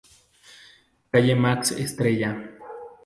[1.11, 2.31] Calle Max Estrella.